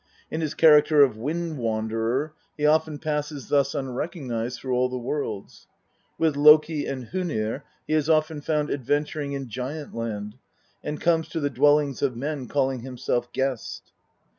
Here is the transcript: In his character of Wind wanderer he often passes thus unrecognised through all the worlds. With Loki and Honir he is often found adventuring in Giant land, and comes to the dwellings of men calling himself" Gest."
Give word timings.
In 0.31 0.41
his 0.41 0.55
character 0.55 1.03
of 1.03 1.15
Wind 1.15 1.59
wanderer 1.59 2.33
he 2.57 2.65
often 2.65 2.97
passes 2.97 3.49
thus 3.49 3.75
unrecognised 3.75 4.59
through 4.59 4.73
all 4.73 4.89
the 4.89 4.97
worlds. 4.97 5.67
With 6.17 6.35
Loki 6.35 6.87
and 6.87 7.09
Honir 7.13 7.61
he 7.85 7.93
is 7.93 8.09
often 8.09 8.41
found 8.41 8.71
adventuring 8.71 9.33
in 9.33 9.47
Giant 9.47 9.93
land, 9.93 10.37
and 10.83 10.99
comes 10.99 11.29
to 11.29 11.39
the 11.39 11.51
dwellings 11.51 12.01
of 12.01 12.15
men 12.17 12.47
calling 12.47 12.79
himself" 12.79 13.31
Gest." 13.31 13.91